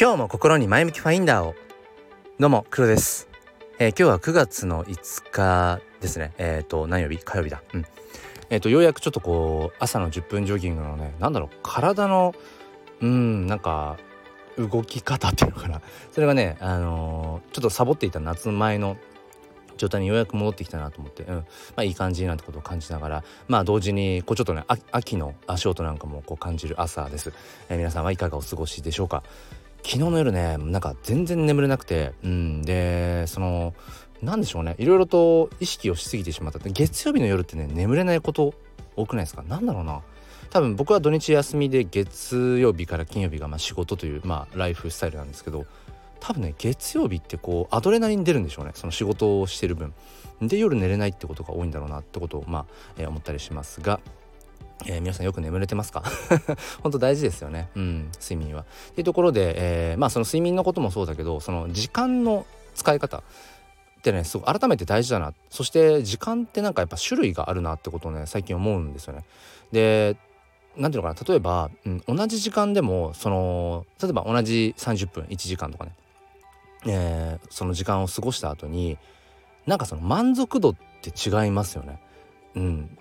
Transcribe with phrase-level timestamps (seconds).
[0.00, 1.54] 今日も心に前向きファインダーを。
[2.38, 3.28] どうも黒です、
[3.78, 6.32] えー、今日は9月の5日ですね。
[6.38, 7.18] えっ、ー、と何曜日？
[7.18, 7.62] 火曜日だ。
[7.74, 7.84] うん。
[8.48, 12.34] えっ、ー、とようやくちょっとこう朝の10分ジョギングのねなんだろう体の
[13.02, 13.98] うんなんか
[14.56, 15.82] 動き方っていうのかな。
[16.12, 18.96] それがねあのー、ちょっとサボっていた夏前の
[19.76, 21.34] 状態にようやく戻ってきたなと思って、うん。
[21.36, 21.44] ま
[21.76, 27.34] あ、いい感じなんてことを感じながらまあ同時にこうちょっとね秋の足音なんかもこう感じる朝です、
[27.68, 29.22] えー、皆さんはいかがお過ごしでしょうか？
[29.82, 32.62] 昨日の夜ねなんか全然眠れなくてうん。
[32.62, 33.74] でその
[34.22, 34.76] 何でしょうね。
[34.78, 36.58] いろいろと意識をしすぎてしまった。
[36.68, 38.54] 月曜日の夜ってね眠れないこと
[38.96, 39.42] 多くないですか？
[39.48, 40.02] 何だろうな。
[40.50, 45.64] 多分僕は土日休みで月曜日から金曜日がま仕事というまあライフスタイルなんですけど
[46.18, 48.72] 多分ね月曜日ってこうアドレナリン出るんでしょうね。
[48.74, 49.94] その仕事をしてる分。
[50.42, 52.66] で夜寝れないってことが多いんだろうなってことをまあ、
[52.98, 54.00] えー、思ったりしますが
[54.86, 56.02] えー、皆さんよく眠れてますか？
[56.82, 58.62] 本当大事ですよね、うん、睡眠は。
[58.62, 58.64] っ
[58.94, 59.54] ていうところで、
[59.92, 63.22] えー、まあその睡眠のこともそうだけどその時間の使い方っ
[64.02, 65.34] てねすご改めて大事だな。
[65.50, 69.24] そして時間ってなんかやっぱ種類があるなってことをね最近思うんですよね。
[69.72, 70.16] で
[70.76, 71.28] 何ていうのかな？
[71.28, 75.94] 例えば、うん、同じ時間でもその例えば同じ30分1時間とかね。
[76.86, 78.96] えー、その時間を過ごした後に
[79.66, 82.00] なんかその満足度って違いますよね。
[82.54, 82.98] うん、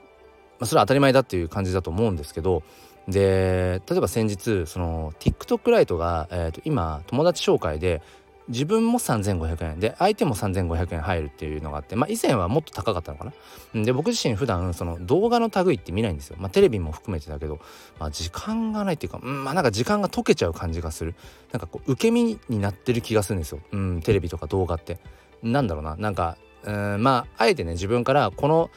[0.59, 2.63] まあ、それは当たり前だっていう感じだと思うんですけど
[3.07, 8.01] で例えば先日その TikTok ライトが、えー、と今友達紹介で
[8.49, 13.31] 自分も3500円で相手も3500円入るっていうのがあってまあ以前はもっと高かったのか
[13.73, 13.83] な？
[13.83, 16.37] で僕自身普段その動画の類って見ないんですよ。
[16.39, 17.59] まあテレビも含めてだけど、
[17.99, 21.13] まあ、時間がないっていうか、うん、まあなんか時間が溶けちゃう感じがする。
[21.51, 24.97] なんかこう受け身になってる気がするんですよ、うん、テレビとか動画って。
[25.43, 25.95] なんだろうな。
[25.95, 28.71] なんかうんまああえてね自分からこの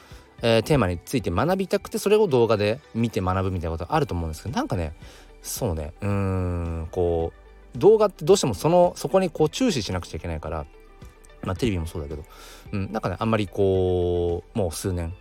[0.45, 4.93] えー、テーマについて学びたくてそれを動画で見て学ぶみたいなことあると思うんですけどなんかね
[5.41, 7.31] そうねうんこ
[7.75, 10.65] う動画ってどうしてもそのそこにこう注視しなくちゃいけないから
[11.43, 12.23] まあテレビもそうだけど、
[12.73, 15.13] うん、なんかねあんまりこうもう数年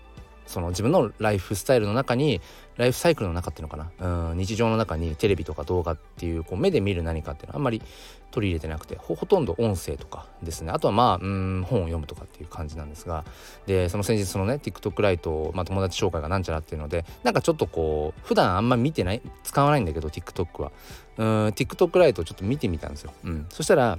[0.53, 2.41] その自分のライフスタイルの中に
[2.77, 4.31] ライフサイクルの中っていうのかな？
[4.31, 7.83] うん日常の中にテレビとか動画っていうこう目で見る何かっていうのはあんまり
[8.31, 10.71] 取り入れてなくてほとんど音声とかですね。
[10.71, 13.25] あとはまあうん本を読むとかっていう感じなんですが
[13.67, 20.73] でその先日そのね TikTok ライト、まあ、友達紹介がなんちゃらっていうのでなんかちょっとこう普段あんま見てない使わないんだけど TikTok は。
[21.19, 23.99] うん TikTok ライトをちょっと見てみたんですよ、うん、そしたら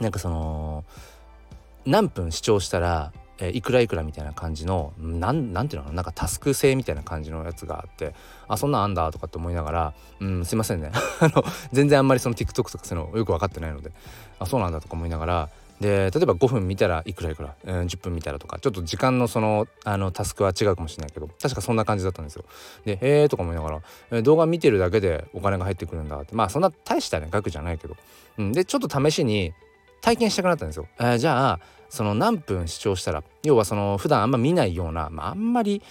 [0.00, 0.84] なんかその
[1.86, 8.14] 何分視聴したらえー、いくらいくらみたいな感じのなんなんていうのかななんかタスク制みたいな感じのやつがあって
[8.48, 10.90] あそんなんあんだとかって思いながらうんすいませんね
[11.20, 13.90] あの全然あんまりその TikTok とかそういうのよく分かってないので
[14.38, 15.48] あそうなんだとか思いながら
[15.80, 22.44] で例えば5分見たらいくらいくら、うん、10分見たらとかちょっと時間のそのあのタスクは違うかもしれないけど確かそんな感じだったんですよ。
[22.84, 27.96] でへえとか思いながら、えー、動画見てるだけでお金が入ってくるんだってまあそんな大したね額じゃないけど、
[28.38, 29.52] うん、でちょっと試しに
[30.00, 30.88] 体験したくなったんですよ。
[30.98, 35.82] えー、じゃあその何分視聴したら要はその普段あんま見ないような、まあ、あんまり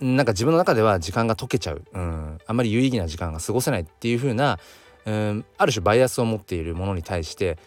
[0.00, 4.58] なんか自分の中では時間が解けちゃう、うん、あんまり有意義な時間が過ごせないっていう風な、
[5.04, 7.58] うん、ある種バイアスを持っているものに対して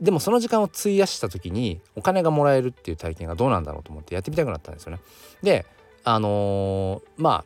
[0.00, 4.98] でもその時間を費やした時にお金がもらえるっていう体験がどうなんだろうと思ってやってみたくなったんですよね。
[5.42, 5.64] で
[6.02, 7.44] あのー、ま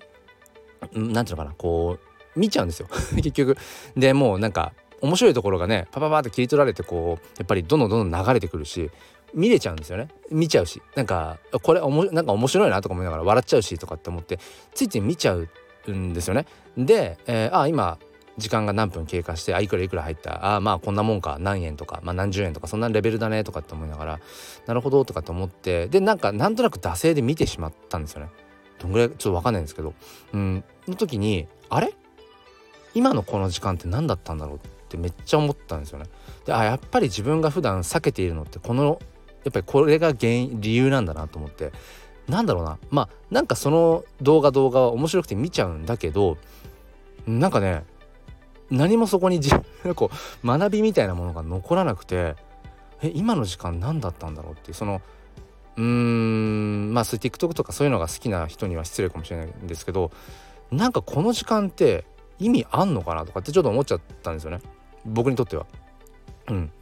[0.81, 1.99] あ何ていうのかなこ
[2.35, 3.59] う見ちゃうんですよ 結局。
[3.97, 4.73] でもうなんか
[5.03, 8.91] 面白いところがねパパパって切り取られてこうやっぱりどんどんどんどん流れてくるし
[9.37, 10.09] 見れちゃうんですよね。
[10.31, 10.83] 見ちゃうし。
[10.97, 14.41] なんかこれおもなんか面白いなとか思いながら笑っちゃうしとかって思って
[14.75, 15.49] ついつい見ちゃう
[15.89, 16.47] んですよね。
[16.77, 17.99] で、えー、あ今
[18.39, 20.57] 時間が何分経過してあいくらいくら入った。
[20.57, 21.37] あまあこんなもんか。
[21.39, 22.67] 何円とか、まあ、何十円とか。
[22.67, 24.21] そんなレベルだねとかって思いながら。
[24.67, 25.87] なるほどとかって思って。
[25.89, 28.31] でなんかなんとなく惰性で見てしまったんですよね。
[28.79, 29.95] どんぐらいちょっと分かんないんですけど。
[30.33, 30.65] うん。
[30.89, 31.93] の時にあれ？
[32.95, 36.07] 今のこの時間って何だったんだろうってめっちゃ思ったんですよね。
[36.47, 39.01] であやっぱり自分が普段避けているのってこの
[39.47, 41.73] やっぱりこれが原因理由なんだなと思って。
[42.29, 42.79] なんだろうな。
[42.91, 46.37] まあなんかその動画動画は面白くて見ちゃうんだけど
[47.27, 47.85] なんかね
[48.69, 49.53] 何もそこにじ
[49.95, 50.11] こ
[50.43, 52.35] う学びみたいなものが残らなくて
[53.01, 54.75] え今の時間何だったんだろうっていう。
[54.75, 55.01] その
[55.77, 60.11] うーんまあそういう TikTok とかそういうのが好きな人には失礼かもしれないんですけど
[60.73, 62.05] なんかこの時間って
[62.41, 64.61] 意味あんのかなとかってちょっと思っちゃったんですよね。
[65.05, 65.67] 僕にとっては。
[66.49, 66.73] うん。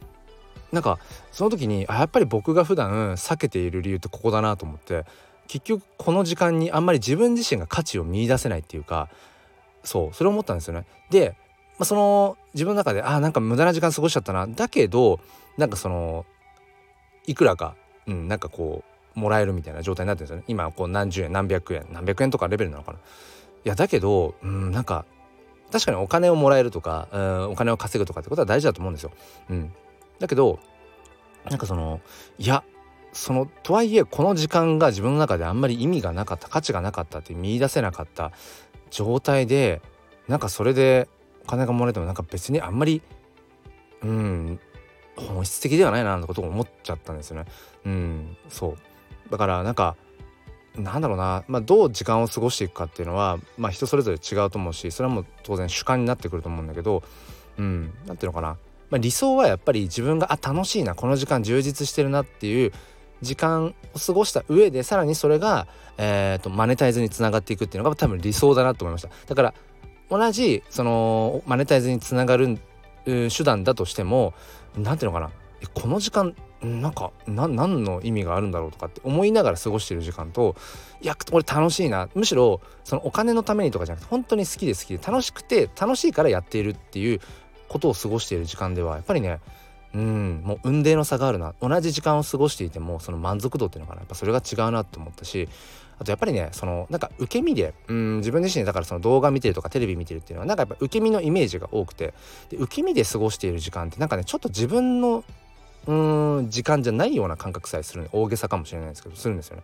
[0.75, 0.99] なんか
[1.31, 5.05] その時にやっぱり僕が普段避けている理由ってここだなと思って
[5.47, 9.07] 結局この時間にあんまり自分自身が価値を見いだせないっていうか
[9.85, 10.85] そうそれを思ったんですよね。
[11.09, 11.37] で、
[11.79, 15.21] まあ、その自分の中であなんか無駄な時間過ごしちゃったなだけど
[15.57, 16.25] なんかその
[17.25, 17.75] いくらか、
[18.05, 18.83] うん、なんかこ
[19.15, 20.43] うもらえるみたいな状態になってるんですよね。
[20.49, 22.97] 今こう何十円何百円何百円とかレベルなのかな。
[22.97, 23.01] い
[23.63, 25.05] やだけど、うん、なんか
[25.71, 29.11] 確かにお金をもらえるとか、うん、お金を稼ぐとかってことは大事だと思うんですよ。
[29.49, 29.73] うん、
[30.19, 30.59] だけど
[31.49, 32.01] なんかその
[32.37, 32.63] いや
[33.13, 38.31] そのとはいえこの時間が自分の中であんまり意味がなかった価値がなかったって見出せなかった
[38.91, 39.81] 状態で
[40.27, 41.07] なんかそれで
[41.43, 43.01] お金がもらえてもなんか別にあんまり
[44.01, 44.59] うん
[45.15, 47.45] 本質的ではないななんてことを思っちゃったんですよね。
[47.85, 48.75] うんそ
[49.27, 49.95] うだからなんか
[50.75, 57.01] なんだろうな、まあ、どう時間を過ごしていくかっていうのは、まあ、人それぞれ違うと思うしそれはもう当然主観になってくると思うんだけど
[57.57, 58.57] うん何ていうのかな、
[58.89, 62.71] まあ、理想はやっぱり自分があ楽しいなこの時間充実してるなっていう
[63.21, 65.67] 時間を過ごした上でさらにそれが、
[65.97, 69.09] えーと、マネタイズにつながっていくっていうのが多分理想だなと思いました。
[69.27, 69.53] だから
[70.09, 72.59] 同じそのマネタイズにつながる
[73.05, 74.33] 手段だとしても
[74.77, 75.31] 何ていうのかな。
[75.73, 80.55] この時間なんか何の意味があるんだろうとかって思いながら過ごしてる時間と
[81.01, 82.09] いや俺楽しいな。
[82.13, 87.21] むしろそのお金のためにとかじゃなくて本当に好きで好きで楽しくて楽しいからやっているっていう
[87.67, 89.39] ことを過ごしている時間ではやっぱりね
[89.93, 91.53] うんもう運命の差があるな。
[91.61, 94.01] 同じ時間を過ごしていてもその満足度っていうのかな。
[94.01, 95.47] やっぱそれが違うなって思ったし
[95.97, 102.13] あとやっぱりねそのなんか受け身でうん自分自身だからその動画見てるとかテレビ見てるっていうのはなんかやっぱ受け身のイメージが多くて。
[102.49, 105.23] で受け身で過ごしている時間ってなんかねちょっと自分の
[105.87, 105.93] う
[106.41, 109.63] ん時間じゃないような感覚さえする大げさかもしれないですけどするんですよね。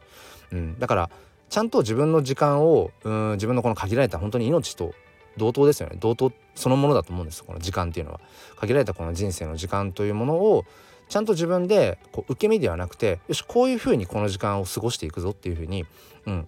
[0.54, 1.09] うん、だから
[1.50, 4.94] ちゃんと自分の時間をうん自分のこの限られた本当に命と
[5.38, 5.98] 同等ですよね。
[6.00, 8.19] 同等そのものだと思うんですこの時間っていうのは。
[8.57, 10.66] 限られたこの人生の時間というものを
[11.10, 15.86] ちゃんと自分でこう受け身ではなくてよしこういうふうにこの時間を過ごしていくぞっていうふうに、
[16.25, 16.48] うん、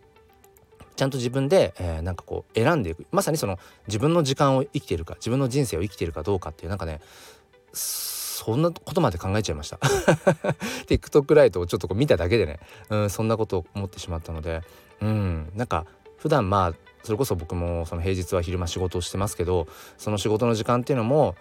[0.95, 3.05] ちゃんと自分で、えー、なんかこう選んでいく。
[3.11, 7.01] まさにその自分の時間を生きているか自分の人生を生きているかどうかっていうなんかね
[7.73, 9.77] そんなことまで考えちゃいました。
[10.87, 12.59] TikTok ライトをちょっとこう見ただけでね、
[12.89, 14.61] うん、そんなことを思ってしまったので
[15.01, 15.51] うん。
[15.55, 15.85] なんか
[16.17, 19.67] 普段まあそれこそ僕もその平日は昼間仕事をしてますけど
[19.97, 21.35] その仕事の時間っていうのも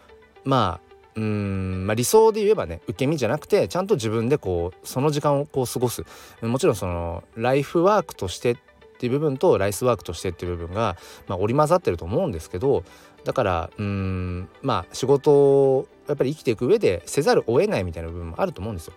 [0.45, 6.05] まあうんまあ、理想で言えばね受け身じゃなくてちゃんと自分でこうその時間をこう過ごす
[6.41, 8.57] もちろんそのライフワークとしてっ
[8.99, 12.85] ていう部分とライスワークとしてっていう部分が、まあ、織り交ざってると思うんですけど
[13.25, 18.95] だからうんまあ仕事をやっぱり生きていく上でせざるを得ないみたいな部分もあると思うんですよ。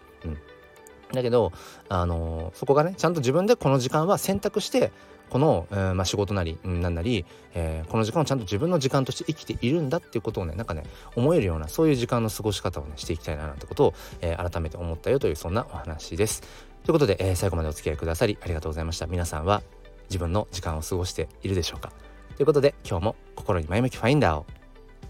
[1.13, 1.51] だけど、
[1.89, 4.91] あのー、そこがねちゃんと自分でこの時間は選択して
[5.29, 10.83] この、えー、まあ、仕事なり、なんなり、えー、この時間をちゃんと自分の時間として生きているんだっていうことをねなんかね
[11.15, 16.41] 思えるようなそういう時間の過ごし方をねしていきたいななんてことを、え改めて思ったよというそんなお話です。
[16.83, 19.07] ということで、え最後までお付き合いくださりありがとうございました。
[19.07, 19.63] 皆さんは
[20.09, 21.91] 自分の時間を過ごしているでしょうか
[22.35, 24.45] ということで今日も心に前向きファインダーを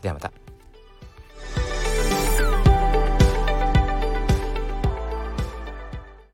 [0.02, 0.32] ではまた。